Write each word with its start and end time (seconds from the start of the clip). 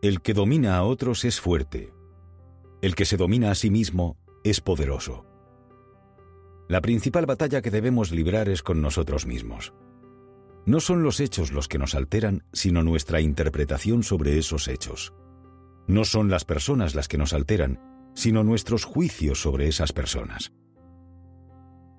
El 0.00 0.20
que 0.20 0.32
domina 0.32 0.76
a 0.76 0.84
otros 0.84 1.24
es 1.24 1.40
fuerte. 1.40 1.92
El 2.82 2.94
que 2.94 3.04
se 3.04 3.16
domina 3.16 3.50
a 3.50 3.56
sí 3.56 3.68
mismo 3.68 4.16
es 4.44 4.60
poderoso. 4.60 5.26
La 6.68 6.80
principal 6.80 7.26
batalla 7.26 7.62
que 7.62 7.72
debemos 7.72 8.12
librar 8.12 8.48
es 8.48 8.62
con 8.62 8.80
nosotros 8.80 9.26
mismos. 9.26 9.74
No 10.66 10.78
son 10.78 11.02
los 11.02 11.18
hechos 11.18 11.50
los 11.50 11.66
que 11.66 11.78
nos 11.78 11.96
alteran, 11.96 12.44
sino 12.52 12.84
nuestra 12.84 13.20
interpretación 13.20 14.04
sobre 14.04 14.38
esos 14.38 14.68
hechos. 14.68 15.14
No 15.88 16.04
son 16.04 16.30
las 16.30 16.44
personas 16.44 16.94
las 16.94 17.08
que 17.08 17.18
nos 17.18 17.32
alteran, 17.32 17.80
sino 18.14 18.44
nuestros 18.44 18.84
juicios 18.84 19.42
sobre 19.42 19.66
esas 19.66 19.92
personas. 19.92 20.52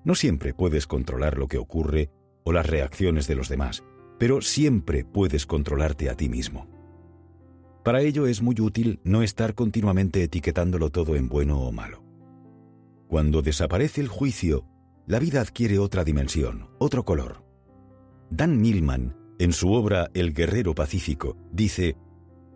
No 0.06 0.14
siempre 0.14 0.54
puedes 0.54 0.86
controlar 0.86 1.36
lo 1.36 1.48
que 1.48 1.58
ocurre 1.58 2.10
o 2.44 2.52
las 2.52 2.64
reacciones 2.64 3.26
de 3.26 3.34
los 3.34 3.50
demás, 3.50 3.84
pero 4.18 4.40
siempre 4.40 5.04
puedes 5.04 5.44
controlarte 5.44 6.08
a 6.08 6.14
ti 6.14 6.30
mismo. 6.30 6.79
Para 7.82 8.02
ello 8.02 8.26
es 8.26 8.42
muy 8.42 8.54
útil 8.60 9.00
no 9.04 9.22
estar 9.22 9.54
continuamente 9.54 10.22
etiquetándolo 10.22 10.90
todo 10.90 11.16
en 11.16 11.28
bueno 11.28 11.60
o 11.60 11.72
malo. 11.72 12.04
Cuando 13.08 13.40
desaparece 13.42 14.02
el 14.02 14.08
juicio, 14.08 14.66
la 15.06 15.18
vida 15.18 15.40
adquiere 15.40 15.78
otra 15.78 16.04
dimensión, 16.04 16.68
otro 16.78 17.04
color. 17.04 17.44
Dan 18.30 18.60
Millman, 18.60 19.16
en 19.38 19.52
su 19.52 19.72
obra 19.72 20.10
El 20.14 20.34
guerrero 20.34 20.74
pacífico, 20.74 21.36
dice, 21.50 21.96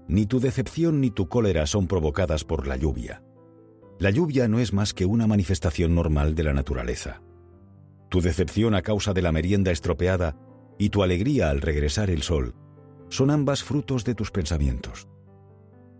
Ni 0.06 0.26
tu 0.26 0.40
decepción 0.40 1.00
ni 1.00 1.10
tu 1.10 1.28
cólera 1.28 1.66
son 1.66 1.88
provocadas 1.88 2.44
por 2.44 2.66
la 2.66 2.76
lluvia. 2.76 3.22
La 3.98 4.10
lluvia 4.10 4.46
no 4.46 4.58
es 4.58 4.72
más 4.72 4.92
que 4.92 5.06
una 5.06 5.26
manifestación 5.26 5.94
normal 5.94 6.34
de 6.34 6.44
la 6.44 6.52
naturaleza. 6.52 7.22
Tu 8.10 8.20
decepción 8.20 8.74
a 8.74 8.82
causa 8.82 9.14
de 9.14 9.22
la 9.22 9.32
merienda 9.32 9.72
estropeada 9.72 10.36
y 10.78 10.90
tu 10.90 11.02
alegría 11.02 11.50
al 11.50 11.62
regresar 11.62 12.10
el 12.10 12.22
sol 12.22 12.54
son 13.08 13.30
ambas 13.30 13.62
frutos 13.62 14.04
de 14.04 14.14
tus 14.14 14.30
pensamientos. 14.30 15.08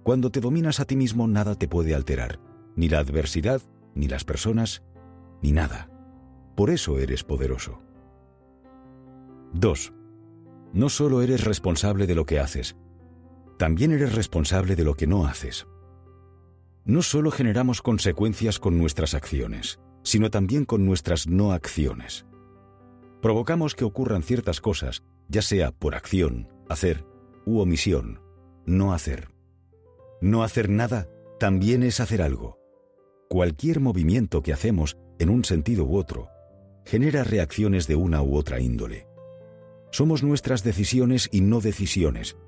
Cuando 0.05 0.31
te 0.31 0.41
dominas 0.41 0.81
a 0.81 0.85
ti 0.85 0.97
mismo 0.97 1.27
nada 1.27 1.55
te 1.55 1.67
puede 1.67 1.95
alterar, 1.95 2.39
ni 2.77 2.91
la 2.91 2.99
adversidad, 2.99 3.63
ni 3.95 4.07
las 4.07 4.23
personas, 4.23 4.83
ni 5.43 5.51
nada. 5.51 5.89
Por 6.55 6.69
eso 6.69 6.99
eres 6.99 7.25
poderoso. 7.25 7.81
2. 9.55 9.95
No 10.75 10.91
solo 10.91 11.23
eres 11.23 11.45
responsable 11.45 12.07
de 12.07 12.15
lo 12.15 12.27
que 12.27 12.39
haces, 12.39 12.77
también 13.57 13.93
eres 13.93 14.15
responsable 14.15 14.77
de 14.77 14.85
lo 14.85 14.95
que 14.95 15.07
no 15.07 15.27
haces. 15.27 15.67
No 16.85 17.01
solo 17.01 17.31
generamos 17.31 17.81
consecuencias 17.81 18.59
con 18.59 18.77
nuestras 18.77 19.15
acciones, 19.15 19.81
sino 20.03 20.29
también 20.29 20.67
con 20.67 20.85
nuestras 20.85 21.29
no 21.29 21.53
acciones. 21.53 22.27
Provocamos 23.23 23.75
que 23.75 23.87
ocurran 23.87 24.23
ciertas 24.23 24.61
cosas, 24.61 25.03
ya 25.29 25.41
sea 25.41 25.71
por 25.71 25.95
acción, 25.95 26.53
hacer, 26.69 27.07
u 27.47 27.61
omisión, 27.61 28.21
no 28.67 28.93
hacer. 28.93 29.34
No 30.25 30.43
hacer 30.43 30.71
nada 30.71 31.07
también 31.39 31.83
es 31.83 32.01
hacer 32.01 32.23
algo. 32.23 32.59
Cualquier 33.29 33.81
movimiento 33.81 34.43
que 34.43 34.55
hacemos 34.55 34.97
en 35.19 35.29
un 35.29 35.45
sentido 35.45 35.85
u 35.85 35.99
otro 35.99 36.31
genera 36.87 37.25
reacciones 37.25 37.87
de 37.87 37.97
una 37.97 38.23
u 38.23 38.35
otra 38.35 38.59
índole. 38.59 39.07
Somos 39.91 40.23
nuestras 40.23 40.65
decisiones 40.65 41.29
y 41.31 41.43
no 41.43 41.61
decisiones. 41.61 42.39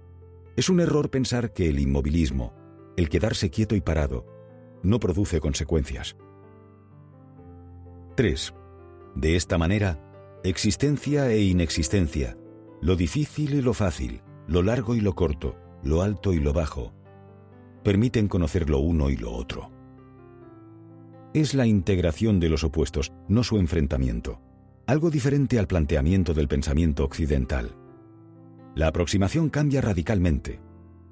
Es 0.57 0.71
un 0.71 0.81
error 0.81 1.11
pensar 1.11 1.53
que 1.53 1.69
el 1.69 1.79
inmovilismo, 1.79 2.55
el 2.97 3.11
quedarse 3.11 3.51
quieto 3.51 3.77
y 3.77 3.83
parado, 3.83 4.25
no 4.83 4.99
produce 4.99 5.39
consecuencias. 5.39 6.17
3. 8.15 8.55
De 9.17 9.37
esta 9.37 9.59
manera, 9.59 10.01
existencia 10.45 11.31
e 11.31 11.43
inexistencia, 11.43 12.39
lo 12.81 12.97
difícil 12.97 13.53
y 13.53 13.61
lo 13.61 13.75
fácil, 13.75 14.23
lo 14.49 14.63
largo 14.63 14.95
y 14.95 15.03
lo 15.03 15.15
corto, 15.15 15.57
lo 15.83 16.01
alto 16.01 16.33
y 16.33 16.41
lo 16.41 16.55
bajo, 16.55 16.95
permiten 17.87 18.27
conocer 18.27 18.69
lo 18.69 18.81
uno 18.81 19.11
y 19.11 19.17
lo 19.17 19.33
otro. 19.33 19.71
Es 21.33 21.55
la 21.55 21.69
integración 21.69 22.41
de 22.41 22.49
los 22.49 22.65
opuestos, 22.65 23.13
no 23.29 23.45
su 23.45 23.59
enfrentamiento, 23.59 24.41
algo 24.89 25.09
diferente 25.09 25.57
al 25.61 25.69
planteamiento 25.69 26.35
del 26.35 26.49
pensamiento 26.49 27.05
occidental. 27.05 27.77
La 28.75 28.89
aproximación 28.89 29.51
cambia 29.51 29.83
radicalmente. 29.83 30.59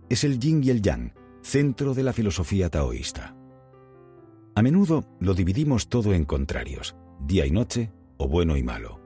Es 0.09 0.25
el 0.25 0.41
yin 0.41 0.65
y 0.65 0.71
el 0.71 0.83
yang, 0.83 1.13
centro 1.43 1.95
de 1.95 2.03
la 2.03 2.13
filosofía 2.13 2.69
taoísta. 2.71 3.37
A 4.57 4.61
menudo 4.61 5.05
lo 5.21 5.35
dividimos 5.35 5.89
todo 5.89 6.13
en 6.13 6.25
contrarios, 6.25 6.97
día 7.21 7.47
y 7.47 7.53
noche 7.53 7.93
o 8.17 8.27
bueno 8.27 8.57
y 8.57 8.65
malo, 8.65 9.01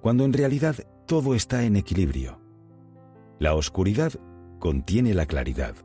cuando 0.00 0.24
en 0.24 0.32
realidad 0.32 0.74
todo 1.06 1.36
está 1.36 1.62
en 1.62 1.76
equilibrio. 1.76 2.40
La 3.38 3.54
oscuridad 3.54 4.12
contiene 4.58 5.14
la 5.14 5.26
claridad, 5.26 5.76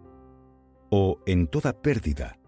o 0.89 1.19
en 1.25 1.47
toda 1.47 1.81
pérdida, 1.81 2.39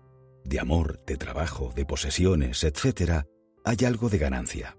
de 0.43 0.59
amor, 0.59 1.03
de 1.05 1.17
trabajo, 1.17 1.71
de 1.75 1.85
posesiones, 1.85 2.63
etc., 2.63 3.25
hay 3.65 3.85
algo 3.85 4.09
de 4.09 4.17
ganancia. 4.17 4.77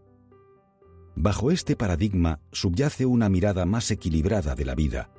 Bajo 1.15 1.51
este 1.51 1.77
paradigma 1.77 2.41
subyace 2.53 3.07
una 3.07 3.29
mirada 3.29 3.67
más 3.67 3.91
equilibrada 3.91 4.55
de 4.55 4.65
la 4.65 4.75
vida, 4.75 5.11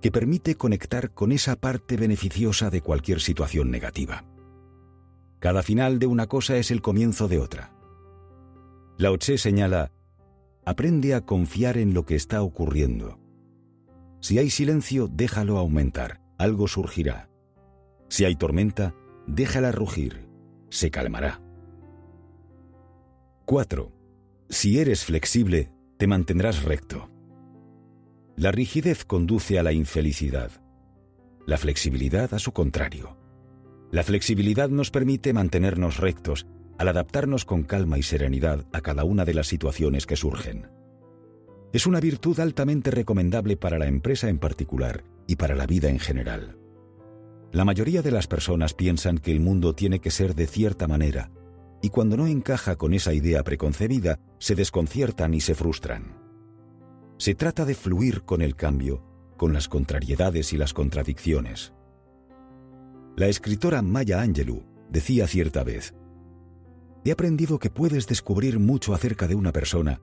que 0.00 0.12
permite 0.12 0.54
conectar 0.54 1.12
con 1.12 1.32
esa 1.32 1.56
parte 1.56 1.96
beneficiosa 1.96 2.70
de 2.70 2.82
cualquier 2.82 3.20
situación 3.20 3.70
negativa. 3.70 4.24
Cada 5.40 5.62
final 5.62 5.98
de 5.98 6.06
una 6.06 6.26
cosa 6.26 6.56
es 6.56 6.70
el 6.70 6.82
comienzo 6.82 7.28
de 7.28 7.38
otra. 7.38 7.74
Lao 8.96 9.18
Tse 9.18 9.38
señala, 9.38 9.92
aprende 10.64 11.14
a 11.14 11.22
confiar 11.22 11.78
en 11.78 11.94
lo 11.94 12.04
que 12.06 12.14
está 12.14 12.42
ocurriendo. 12.42 13.18
Si 14.20 14.38
hay 14.38 14.50
silencio, 14.50 15.08
déjalo 15.08 15.58
aumentar, 15.58 16.22
algo 16.38 16.68
surgirá. 16.68 17.28
Si 18.08 18.24
hay 18.24 18.36
tormenta, 18.36 18.94
déjala 19.26 19.72
rugir, 19.72 20.28
se 20.68 20.90
calmará. 20.90 21.40
4. 23.46 23.92
Si 24.48 24.78
eres 24.78 25.04
flexible, 25.04 25.70
te 25.96 26.06
mantendrás 26.06 26.64
recto. 26.64 27.10
La 28.36 28.52
rigidez 28.52 29.04
conduce 29.04 29.58
a 29.58 29.62
la 29.62 29.72
infelicidad, 29.72 30.50
la 31.46 31.56
flexibilidad 31.56 32.32
a 32.34 32.38
su 32.38 32.52
contrario. 32.52 33.16
La 33.92 34.02
flexibilidad 34.02 34.68
nos 34.70 34.90
permite 34.90 35.32
mantenernos 35.32 35.98
rectos 35.98 36.46
al 36.78 36.88
adaptarnos 36.88 37.44
con 37.44 37.62
calma 37.62 37.98
y 37.98 38.02
serenidad 38.02 38.66
a 38.72 38.80
cada 38.80 39.04
una 39.04 39.24
de 39.24 39.34
las 39.34 39.46
situaciones 39.46 40.06
que 40.06 40.16
surgen. 40.16 40.68
Es 41.72 41.86
una 41.86 42.00
virtud 42.00 42.40
altamente 42.40 42.90
recomendable 42.90 43.56
para 43.56 43.78
la 43.78 43.86
empresa 43.86 44.28
en 44.28 44.38
particular 44.38 45.04
y 45.26 45.36
para 45.36 45.54
la 45.54 45.66
vida 45.66 45.88
en 45.90 45.98
general. 45.98 46.58
La 47.54 47.64
mayoría 47.64 48.02
de 48.02 48.10
las 48.10 48.26
personas 48.26 48.74
piensan 48.74 49.18
que 49.18 49.30
el 49.30 49.38
mundo 49.38 49.76
tiene 49.76 50.00
que 50.00 50.10
ser 50.10 50.34
de 50.34 50.48
cierta 50.48 50.88
manera, 50.88 51.30
y 51.80 51.90
cuando 51.90 52.16
no 52.16 52.26
encaja 52.26 52.74
con 52.74 52.92
esa 52.92 53.14
idea 53.14 53.44
preconcebida, 53.44 54.18
se 54.40 54.56
desconciertan 54.56 55.34
y 55.34 55.40
se 55.40 55.54
frustran. 55.54 56.20
Se 57.16 57.36
trata 57.36 57.64
de 57.64 57.76
fluir 57.76 58.22
con 58.24 58.42
el 58.42 58.56
cambio, 58.56 59.04
con 59.36 59.52
las 59.52 59.68
contrariedades 59.68 60.52
y 60.52 60.56
las 60.56 60.74
contradicciones. 60.74 61.72
La 63.14 63.28
escritora 63.28 63.82
Maya 63.82 64.20
Angelou 64.20 64.64
decía 64.90 65.28
cierta 65.28 65.62
vez, 65.62 65.94
He 67.04 67.12
aprendido 67.12 67.60
que 67.60 67.70
puedes 67.70 68.08
descubrir 68.08 68.58
mucho 68.58 68.94
acerca 68.94 69.28
de 69.28 69.36
una 69.36 69.52
persona 69.52 70.02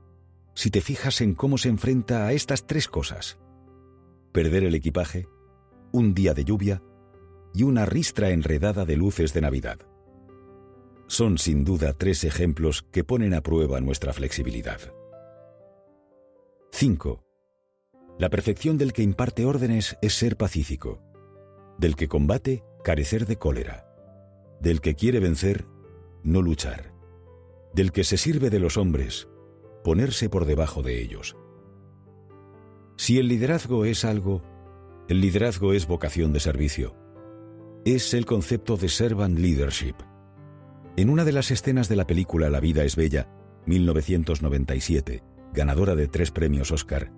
si 0.54 0.70
te 0.70 0.80
fijas 0.80 1.20
en 1.20 1.36
cómo 1.36 1.58
se 1.58 1.68
enfrenta 1.68 2.28
a 2.28 2.32
estas 2.32 2.66
tres 2.66 2.88
cosas. 2.88 3.40
Perder 4.32 4.64
el 4.64 4.76
equipaje, 4.76 5.28
un 5.92 6.14
día 6.14 6.34
de 6.34 6.46
lluvia 6.46 6.82
y 7.54 7.64
una 7.64 7.86
ristra 7.86 8.30
enredada 8.30 8.86
de 8.86 8.98
luces 8.98 9.34
de 9.34 9.42
Navidad. 9.42 9.80
Son 11.08 11.38
sin 11.38 11.66
duda 11.66 11.94
tres 11.94 12.24
ejemplos 12.24 12.84
que 12.92 13.04
ponen 13.04 13.34
a 13.34 13.42
prueba 13.42 13.82
nuestra 13.82 14.14
flexibilidad. 14.14 14.80
5. 16.72 17.24
La 18.18 18.30
perfección 18.30 18.78
del 18.78 18.94
que 18.94 19.04
imparte 19.04 19.46
órdenes 19.46 19.98
es 20.02 20.14
ser 20.14 20.38
pacífico, 20.38 21.02
del 21.78 21.96
que 21.96 22.08
combate 22.08 22.64
carecer 22.84 23.26
de 23.26 23.38
cólera, 23.38 23.86
del 24.62 24.80
que 24.80 24.96
quiere 24.96 25.20
vencer 25.20 25.66
no 26.24 26.42
luchar, 26.42 26.94
del 27.74 27.92
que 27.92 28.04
se 28.04 28.18
sirve 28.18 28.50
de 28.50 28.59
los 28.59 28.78
hombres 28.78 29.28
ponerse 29.84 30.30
por 30.30 30.46
debajo 30.46 30.84
de 30.84 31.02
ellos. 31.02 31.36
Si 32.96 33.18
el 33.18 33.28
liderazgo 33.28 33.86
es 33.86 34.06
algo, 34.06 34.44
el 35.09 35.20
liderazgo 35.20 35.74
es 35.74 35.88
vocación 35.88 36.32
de 36.32 36.40
servicio 36.40 36.96
es 37.86 38.14
el 38.14 38.28
concepto 38.28 38.78
de 38.78 38.90
servant 38.90 39.40
leadership. 39.40 39.96
En 40.98 41.10
una 41.10 41.26
de 41.26 41.32
las 41.32 41.50
escenas 41.50 41.90
de 41.90 41.96
la 41.96 42.06
película 42.06 42.50
La 42.50 42.60
vida 42.60 42.84
es 42.84 42.96
bella, 42.96 43.28
1997, 43.66 45.24
ganadora 45.52 45.96
de 45.96 46.08
tres 46.08 46.30
premios 46.30 46.72
Oscar, 46.72 47.12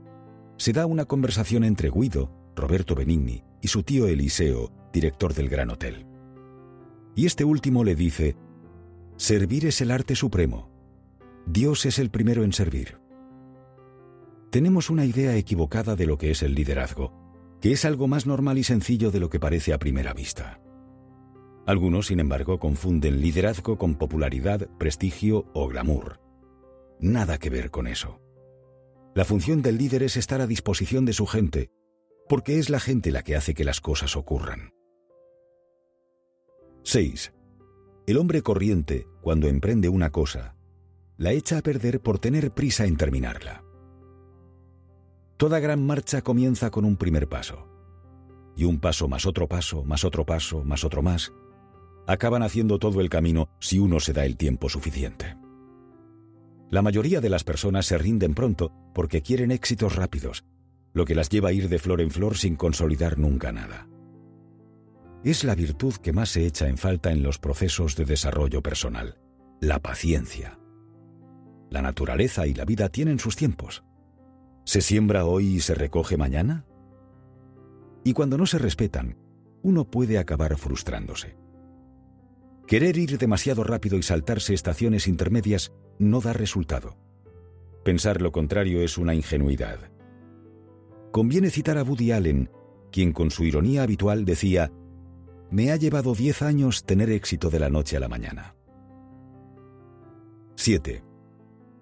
se 0.56 0.72
da 0.72 0.86
una 0.86 1.04
conversación 1.04 1.66
entre 1.66 1.90
Guido, 1.90 2.32
Roberto 2.56 2.96
Benigni, 2.96 3.44
y 3.62 3.68
su 3.68 3.84
tío 3.84 4.08
Eliseo, 4.08 4.72
director 4.94 5.34
del 5.34 5.50
Gran 5.50 5.70
Hotel. 5.70 6.06
Y 7.16 7.26
este 7.26 7.44
último 7.44 7.84
le 7.84 7.96
dice, 7.96 8.38
Servir 9.18 9.66
es 9.66 9.82
el 9.82 9.92
arte 9.92 10.16
supremo. 10.16 10.70
Dios 11.46 11.86
es 11.86 12.00
el 12.00 12.10
primero 12.10 12.44
en 12.44 12.54
servir. 12.54 13.00
Tenemos 14.50 14.90
una 14.90 15.06
idea 15.06 15.36
equivocada 15.36 15.98
de 15.98 16.06
lo 16.06 16.18
que 16.18 16.32
es 16.32 16.42
el 16.42 16.56
liderazgo 16.56 17.23
que 17.64 17.72
es 17.72 17.86
algo 17.86 18.10
más 18.10 18.26
normal 18.26 18.58
y 18.58 18.66
sencillo 18.66 19.10
de 19.10 19.22
lo 19.22 19.30
que 19.30 19.40
parece 19.40 19.72
a 19.72 19.80
primera 19.80 20.14
vista. 20.14 20.60
Algunos, 21.66 22.08
sin 22.08 22.20
embargo, 22.20 22.60
confunden 22.60 23.22
liderazgo 23.22 23.78
con 23.78 23.96
popularidad, 23.96 24.68
prestigio 24.78 25.46
o 25.54 25.70
glamour. 25.70 26.20
Nada 27.00 27.38
que 27.38 27.50
ver 27.50 27.72
con 27.72 27.88
eso. 27.88 28.20
La 29.16 29.24
función 29.24 29.62
del 29.62 29.78
líder 29.78 30.04
es 30.04 30.18
estar 30.18 30.42
a 30.42 30.46
disposición 30.46 31.06
de 31.06 31.14
su 31.14 31.26
gente, 31.26 31.72
porque 32.28 32.60
es 32.60 32.70
la 32.70 32.82
gente 32.82 33.12
la 33.12 33.24
que 33.24 33.38
hace 33.38 33.54
que 33.54 33.64
las 33.64 33.80
cosas 33.80 34.18
ocurran. 34.18 34.72
6. 36.84 37.32
El 38.08 38.18
hombre 38.18 38.42
corriente, 38.42 39.08
cuando 39.22 39.48
emprende 39.48 39.88
una 39.88 40.10
cosa, 40.10 40.58
la 41.16 41.32
echa 41.32 41.60
a 41.60 41.62
perder 41.62 42.02
por 42.02 42.20
tener 42.20 42.52
prisa 42.52 42.88
en 42.88 42.98
terminarla. 42.98 43.63
Toda 45.44 45.60
gran 45.60 45.86
marcha 45.86 46.22
comienza 46.22 46.72
con 46.72 46.86
un 46.86 46.96
primer 46.96 47.28
paso. 47.28 47.68
Y 48.56 48.64
un 48.64 48.80
paso 48.80 49.10
más 49.10 49.26
otro 49.26 49.50
paso, 49.50 49.84
más 49.84 50.06
otro 50.06 50.26
paso, 50.26 50.64
más 50.64 50.86
otro 50.86 51.02
más, 51.02 51.34
acaban 52.08 52.44
haciendo 52.44 52.80
todo 52.80 53.02
el 53.02 53.10
camino 53.10 53.50
si 53.60 53.78
uno 53.78 54.00
se 54.00 54.14
da 54.14 54.24
el 54.24 54.38
tiempo 54.38 54.70
suficiente. 54.70 55.36
La 56.72 56.82
mayoría 56.82 57.20
de 57.20 57.28
las 57.28 57.44
personas 57.44 57.88
se 57.88 57.98
rinden 57.98 58.36
pronto 58.36 58.72
porque 58.96 59.22
quieren 59.22 59.52
éxitos 59.52 59.98
rápidos, 59.98 60.46
lo 60.94 61.04
que 61.04 61.14
las 61.14 61.28
lleva 61.28 61.50
a 61.50 61.52
ir 61.52 61.68
de 61.68 61.78
flor 61.78 62.00
en 62.00 62.10
flor 62.10 62.38
sin 62.38 62.56
consolidar 62.56 63.20
nunca 63.20 63.52
nada. 63.52 63.90
Es 65.26 65.44
la 65.44 65.56
virtud 65.56 65.96
que 65.96 66.14
más 66.14 66.30
se 66.30 66.46
echa 66.46 66.70
en 66.70 66.78
falta 66.78 67.12
en 67.12 67.22
los 67.22 67.38
procesos 67.38 67.98
de 67.98 68.06
desarrollo 68.06 68.64
personal, 68.64 69.20
la 69.60 69.80
paciencia. 69.80 70.58
La 71.70 71.82
naturaleza 71.82 72.48
y 72.48 72.54
la 72.54 72.64
vida 72.64 72.88
tienen 72.88 73.20
sus 73.20 73.36
tiempos. 73.36 73.84
¿Se 74.66 74.82
siembra 74.82 75.26
hoy 75.26 75.56
y 75.56 75.60
se 75.60 75.76
recoge 75.76 76.18
mañana? 76.18 76.66
Y 78.04 78.14
cuando 78.14 78.38
no 78.38 78.46
se 78.46 78.58
respetan, 78.58 79.18
uno 79.62 79.86
puede 79.86 80.18
acabar 80.18 80.58
frustrándose. 80.58 81.36
Querer 82.68 82.98
ir 82.98 83.18
demasiado 83.18 83.64
rápido 83.64 83.98
y 83.98 84.04
saltarse 84.04 84.54
estaciones 84.54 85.08
intermedias 85.08 85.74
no 86.00 86.22
da 86.22 86.34
resultado. 86.34 86.98
Pensar 87.84 88.22
lo 88.22 88.32
contrario 88.32 88.82
es 88.82 88.98
una 88.98 89.14
ingenuidad. 89.14 89.92
Conviene 91.12 91.50
citar 91.50 91.78
a 91.78 91.84
Woody 91.84 92.12
Allen, 92.12 92.50
quien 92.92 93.12
con 93.12 93.32
su 93.32 93.44
ironía 93.44 93.84
habitual 93.84 94.24
decía, 94.24 94.72
me 95.52 95.72
ha 95.72 95.76
llevado 95.76 96.16
diez 96.16 96.42
años 96.42 96.86
tener 96.86 97.10
éxito 97.10 97.50
de 97.50 97.60
la 97.60 97.70
noche 97.70 97.98
a 97.98 98.00
la 98.00 98.08
mañana. 98.08 98.56
7. 100.56 101.04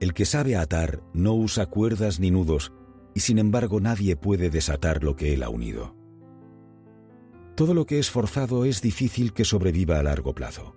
El 0.01 0.15
que 0.15 0.25
sabe 0.25 0.55
atar 0.55 1.03
no 1.13 1.35
usa 1.35 1.67
cuerdas 1.67 2.19
ni 2.19 2.31
nudos, 2.31 2.73
y 3.13 3.19
sin 3.19 3.37
embargo 3.37 3.79
nadie 3.79 4.15
puede 4.15 4.49
desatar 4.49 5.03
lo 5.03 5.15
que 5.15 5.35
él 5.35 5.43
ha 5.43 5.49
unido. 5.49 5.95
Todo 7.55 7.75
lo 7.75 7.85
que 7.85 7.99
es 7.99 8.09
forzado 8.09 8.65
es 8.65 8.81
difícil 8.81 9.31
que 9.31 9.45
sobreviva 9.45 9.99
a 9.99 10.03
largo 10.03 10.33
plazo. 10.33 10.75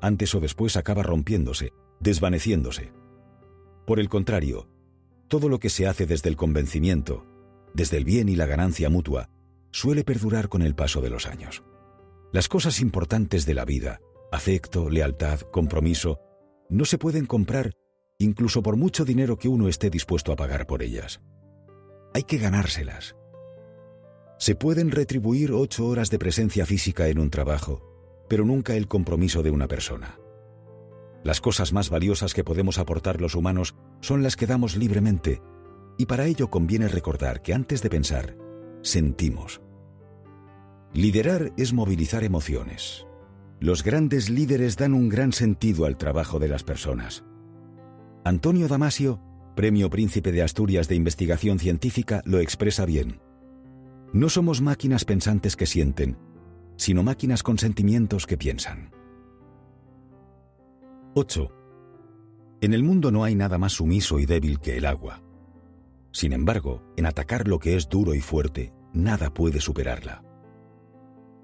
Antes 0.00 0.34
o 0.34 0.40
después 0.40 0.76
acaba 0.76 1.04
rompiéndose, 1.04 1.72
desvaneciéndose. 2.00 2.92
Por 3.86 4.00
el 4.00 4.08
contrario, 4.08 4.66
todo 5.28 5.48
lo 5.48 5.60
que 5.60 5.70
se 5.70 5.86
hace 5.86 6.04
desde 6.04 6.28
el 6.28 6.36
convencimiento, 6.36 7.24
desde 7.74 7.96
el 7.96 8.04
bien 8.04 8.28
y 8.28 8.34
la 8.34 8.46
ganancia 8.46 8.90
mutua, 8.90 9.30
suele 9.70 10.02
perdurar 10.02 10.48
con 10.48 10.62
el 10.62 10.74
paso 10.74 11.00
de 11.00 11.10
los 11.10 11.26
años. 11.26 11.62
Las 12.32 12.48
cosas 12.48 12.80
importantes 12.80 13.46
de 13.46 13.54
la 13.54 13.64
vida, 13.64 14.00
afecto, 14.32 14.90
lealtad, 14.90 15.42
compromiso, 15.42 16.18
no 16.68 16.84
se 16.84 16.98
pueden 16.98 17.26
comprar 17.26 17.74
incluso 18.22 18.62
por 18.62 18.76
mucho 18.76 19.04
dinero 19.04 19.38
que 19.38 19.48
uno 19.48 19.68
esté 19.68 19.90
dispuesto 19.90 20.32
a 20.32 20.36
pagar 20.36 20.66
por 20.66 20.82
ellas. 20.82 21.20
Hay 22.14 22.24
que 22.24 22.38
ganárselas. 22.38 23.16
Se 24.38 24.54
pueden 24.54 24.90
retribuir 24.90 25.52
ocho 25.52 25.86
horas 25.86 26.10
de 26.10 26.18
presencia 26.18 26.66
física 26.66 27.08
en 27.08 27.18
un 27.18 27.30
trabajo, 27.30 28.24
pero 28.28 28.44
nunca 28.44 28.74
el 28.74 28.88
compromiso 28.88 29.42
de 29.42 29.50
una 29.50 29.68
persona. 29.68 30.18
Las 31.22 31.40
cosas 31.40 31.72
más 31.72 31.90
valiosas 31.90 32.34
que 32.34 32.42
podemos 32.42 32.78
aportar 32.78 33.20
los 33.20 33.34
humanos 33.34 33.76
son 34.00 34.22
las 34.22 34.36
que 34.36 34.46
damos 34.46 34.76
libremente, 34.76 35.40
y 35.96 36.06
para 36.06 36.26
ello 36.26 36.50
conviene 36.50 36.88
recordar 36.88 37.42
que 37.42 37.54
antes 37.54 37.82
de 37.82 37.90
pensar, 37.90 38.36
sentimos. 38.82 39.60
Liderar 40.92 41.52
es 41.56 41.72
movilizar 41.72 42.24
emociones. 42.24 43.06
Los 43.60 43.84
grandes 43.84 44.28
líderes 44.28 44.76
dan 44.76 44.92
un 44.92 45.08
gran 45.08 45.32
sentido 45.32 45.86
al 45.86 45.96
trabajo 45.96 46.40
de 46.40 46.48
las 46.48 46.64
personas. 46.64 47.24
Antonio 48.24 48.68
Damasio, 48.68 49.20
Premio 49.56 49.90
Príncipe 49.90 50.30
de 50.30 50.42
Asturias 50.42 50.86
de 50.86 50.94
Investigación 50.94 51.58
Científica, 51.58 52.22
lo 52.24 52.38
expresa 52.38 52.86
bien. 52.86 53.20
No 54.12 54.28
somos 54.28 54.60
máquinas 54.60 55.04
pensantes 55.04 55.56
que 55.56 55.66
sienten, 55.66 56.16
sino 56.76 57.02
máquinas 57.02 57.42
con 57.42 57.58
sentimientos 57.58 58.26
que 58.26 58.38
piensan. 58.38 58.92
8. 61.14 61.50
En 62.60 62.74
el 62.74 62.84
mundo 62.84 63.10
no 63.10 63.24
hay 63.24 63.34
nada 63.34 63.58
más 63.58 63.72
sumiso 63.72 64.20
y 64.20 64.26
débil 64.26 64.60
que 64.60 64.76
el 64.76 64.86
agua. 64.86 65.20
Sin 66.12 66.32
embargo, 66.32 66.82
en 66.96 67.06
atacar 67.06 67.48
lo 67.48 67.58
que 67.58 67.74
es 67.74 67.88
duro 67.88 68.14
y 68.14 68.20
fuerte, 68.20 68.72
nada 68.92 69.34
puede 69.34 69.60
superarla. 69.60 70.22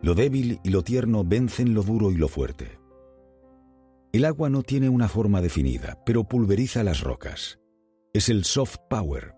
Lo 0.01 0.15
débil 0.15 0.61
y 0.63 0.71
lo 0.71 0.83
tierno 0.85 1.25
vencen 1.25 1.75
lo 1.75 1.83
duro 1.83 2.13
y 2.13 2.15
lo 2.15 2.29
fuerte. 2.29 2.78
El 4.10 4.25
agua 4.25 4.49
no 4.49 4.62
tiene 4.62 4.88
una 4.88 5.06
forma 5.06 5.43
definida, 5.43 5.99
pero 6.06 6.25
pulveriza 6.25 6.82
las 6.82 7.02
rocas. 7.02 7.58
Es 8.14 8.31
el 8.31 8.44
soft 8.44 8.78
power. 8.88 9.34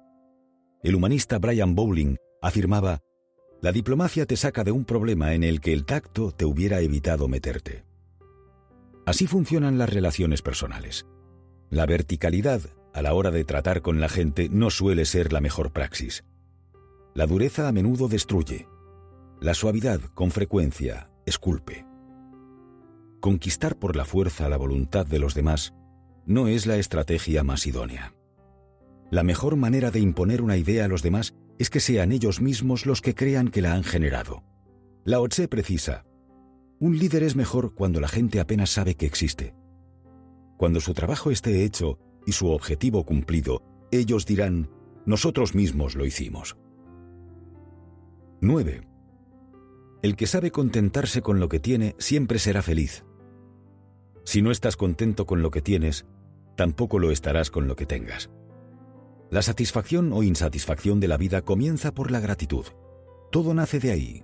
El 0.85 0.95
humanista 0.95 1.41
Brian 1.41 1.75
Bowling 1.75 2.17
afirmaba, 2.41 3.01
la 3.61 3.73
diplomacia 3.73 4.27
te 4.27 4.37
saca 4.37 4.63
de 4.63 4.71
un 4.71 4.85
problema 4.85 5.35
en 5.35 5.43
el 5.43 5.61
que 5.61 5.73
el 5.73 5.85
tacto 5.85 6.31
te 6.31 6.45
hubiera 6.45 6.81
evitado 6.81 7.27
meterte. 7.27 7.85
Así 9.07 9.27
funcionan 9.27 9.77
las 9.77 9.91
relaciones 9.91 10.41
personales. 10.41 11.05
La 11.69 11.85
verticalidad 11.85 12.63
a 12.95 13.03
la 13.03 13.13
hora 13.15 13.33
de 13.33 13.45
tratar 13.45 13.83
con 13.83 14.01
la 14.01 14.09
gente 14.09 14.49
no 14.51 14.71
suele 14.71 15.05
ser 15.05 15.33
la 15.33 15.41
mejor 15.41 15.73
praxis. 15.73 16.25
La 17.13 17.27
dureza 17.27 17.67
a 17.67 17.73
menudo 17.73 18.07
destruye. 18.07 18.69
La 19.41 19.55
suavidad, 19.55 20.01
con 20.15 20.31
frecuencia, 20.31 21.11
esculpe. 21.27 21.90
Conquistar 23.21 23.79
por 23.79 23.97
la 23.97 24.05
fuerza 24.05 24.49
la 24.49 24.57
voluntad 24.57 25.07
de 25.07 25.19
los 25.19 25.35
demás 25.35 25.75
no 26.27 26.49
es 26.49 26.67
la 26.67 26.77
estrategia 26.77 27.45
más 27.45 27.67
idónea. 27.67 28.15
La 29.11 29.23
mejor 29.23 29.57
manera 29.57 29.91
de 29.91 30.01
imponer 30.01 30.41
una 30.41 30.57
idea 30.57 30.87
a 30.87 30.89
los 30.89 31.03
demás 31.03 31.35
es 31.59 31.69
que 31.69 31.81
sean 31.81 32.13
ellos 32.13 32.41
mismos 32.41 32.87
los 32.87 33.03
que 33.03 33.15
crean 33.15 33.49
que 33.49 33.61
la 33.61 33.75
han 33.75 33.85
generado. 33.85 34.43
La 35.05 35.21
Otse 35.21 35.49
precisa, 35.49 36.05
un 36.79 36.99
líder 36.99 37.23
es 37.25 37.37
mejor 37.37 37.75
cuando 37.75 38.01
la 38.01 38.09
gente 38.09 38.41
apenas 38.41 38.71
sabe 38.71 38.95
que 38.95 39.05
existe. 39.05 39.55
Cuando 40.57 40.81
su 40.81 40.95
trabajo 40.95 41.31
esté 41.31 41.65
hecho 41.65 41.99
y 42.27 42.33
su 42.33 42.49
objetivo 42.49 43.05
cumplido, 43.05 43.63
ellos 43.91 44.25
dirán, 44.25 44.71
nosotros 45.05 45.55
mismos 45.55 45.95
lo 45.95 46.07
hicimos. 46.07 46.57
9. 48.41 48.81
El 50.03 50.17
que 50.17 50.27
sabe 50.27 50.51
contentarse 50.51 51.21
con 51.21 51.39
lo 51.39 51.51
que 51.51 51.61
tiene 51.61 51.95
siempre 51.99 52.39
será 52.39 52.63
feliz. 52.63 53.05
Si 54.31 54.43
no 54.43 54.53
estás 54.53 54.77
contento 54.77 55.27
con 55.27 55.43
lo 55.43 55.51
que 55.51 55.61
tienes, 55.61 56.07
tampoco 56.57 57.01
lo 57.01 57.11
estarás 57.11 57.51
con 57.51 57.67
lo 57.67 57.75
que 57.75 57.85
tengas. 57.85 58.31
La 59.29 59.43
satisfacción 59.43 60.13
o 60.13 60.23
insatisfacción 60.23 61.01
de 61.01 61.09
la 61.09 61.17
vida 61.17 61.43
comienza 61.43 61.93
por 61.93 62.13
la 62.13 62.21
gratitud. 62.21 62.65
Todo 63.33 63.55
nace 63.55 63.81
de 63.81 63.91
ahí. 63.91 64.23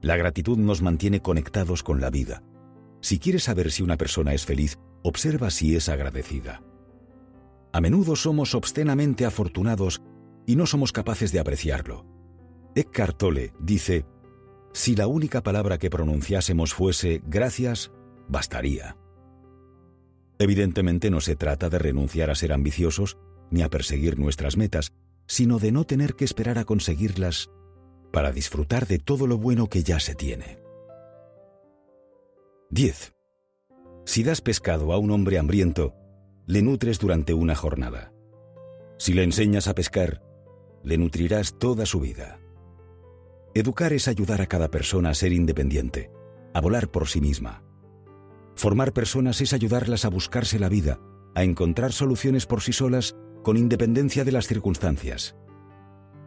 La 0.00 0.16
gratitud 0.16 0.58
nos 0.58 0.82
mantiene 0.82 1.22
conectados 1.22 1.84
con 1.84 2.00
la 2.00 2.10
vida. 2.10 2.42
Si 3.00 3.20
quieres 3.20 3.44
saber 3.44 3.70
si 3.70 3.84
una 3.84 3.96
persona 3.96 4.34
es 4.34 4.44
feliz, 4.44 4.80
observa 5.04 5.50
si 5.50 5.76
es 5.76 5.88
agradecida. 5.88 6.60
A 7.72 7.80
menudo 7.80 8.16
somos 8.16 8.56
obscenamente 8.56 9.24
afortunados 9.24 10.02
y 10.48 10.56
no 10.56 10.66
somos 10.66 10.90
capaces 10.90 11.30
de 11.30 11.38
apreciarlo. 11.38 12.04
Eckhart 12.74 13.18
Tolle 13.18 13.52
dice, 13.60 14.04
si 14.72 14.96
la 14.96 15.06
única 15.06 15.44
palabra 15.44 15.78
que 15.78 15.90
pronunciásemos 15.90 16.74
fuese 16.74 17.22
gracias, 17.24 17.92
bastaría. 18.26 18.96
Evidentemente 20.42 21.08
no 21.08 21.20
se 21.20 21.36
trata 21.36 21.70
de 21.70 21.78
renunciar 21.78 22.28
a 22.28 22.34
ser 22.34 22.52
ambiciosos 22.52 23.16
ni 23.52 23.62
a 23.62 23.70
perseguir 23.70 24.18
nuestras 24.18 24.56
metas, 24.56 24.92
sino 25.28 25.60
de 25.60 25.70
no 25.70 25.84
tener 25.84 26.16
que 26.16 26.24
esperar 26.24 26.58
a 26.58 26.64
conseguirlas 26.64 27.48
para 28.12 28.32
disfrutar 28.32 28.88
de 28.88 28.98
todo 28.98 29.28
lo 29.28 29.38
bueno 29.38 29.68
que 29.68 29.84
ya 29.84 30.00
se 30.00 30.16
tiene. 30.16 30.58
10. 32.70 33.14
Si 34.04 34.24
das 34.24 34.40
pescado 34.40 34.92
a 34.92 34.98
un 34.98 35.12
hombre 35.12 35.38
hambriento, 35.38 35.94
le 36.48 36.60
nutres 36.60 36.98
durante 36.98 37.34
una 37.34 37.54
jornada. 37.54 38.12
Si 38.98 39.12
le 39.12 39.22
enseñas 39.22 39.68
a 39.68 39.76
pescar, 39.76 40.24
le 40.82 40.98
nutrirás 40.98 41.56
toda 41.56 41.86
su 41.86 42.00
vida. 42.00 42.40
Educar 43.54 43.92
es 43.92 44.08
ayudar 44.08 44.42
a 44.42 44.46
cada 44.46 44.72
persona 44.72 45.10
a 45.10 45.14
ser 45.14 45.32
independiente, 45.32 46.10
a 46.52 46.60
volar 46.60 46.90
por 46.90 47.06
sí 47.06 47.20
misma. 47.20 47.62
Formar 48.62 48.92
personas 48.92 49.40
es 49.40 49.54
ayudarlas 49.54 50.04
a 50.04 50.08
buscarse 50.08 50.60
la 50.60 50.68
vida, 50.68 51.00
a 51.34 51.42
encontrar 51.42 51.90
soluciones 51.90 52.46
por 52.46 52.62
sí 52.62 52.72
solas 52.72 53.16
con 53.42 53.56
independencia 53.56 54.22
de 54.22 54.30
las 54.30 54.46
circunstancias. 54.46 55.34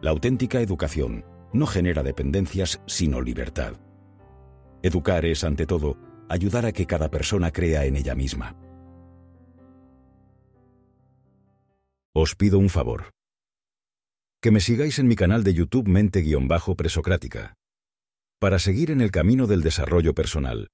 La 0.02 0.10
auténtica 0.10 0.60
educación 0.60 1.24
no 1.54 1.66
genera 1.66 2.02
dependencias, 2.02 2.82
sino 2.86 3.22
libertad. 3.22 3.80
Educar 4.82 5.24
es, 5.24 5.44
ante 5.44 5.64
todo, 5.64 5.96
ayudar 6.28 6.66
a 6.66 6.72
que 6.72 6.84
cada 6.84 7.10
persona 7.10 7.52
crea 7.52 7.86
en 7.86 7.96
ella 7.96 8.14
misma. 8.14 8.54
Os 12.12 12.34
pido 12.34 12.58
un 12.58 12.68
favor. 12.68 13.12
Que 14.42 14.50
me 14.50 14.60
sigáis 14.60 14.98
en 14.98 15.08
mi 15.08 15.16
canal 15.16 15.42
de 15.42 15.54
YouTube 15.54 15.88
Mente-Presocrática. 15.88 17.54
Para 18.38 18.58
seguir 18.58 18.90
en 18.90 19.00
el 19.00 19.10
camino 19.10 19.46
del 19.46 19.62
desarrollo 19.62 20.14
personal, 20.14 20.68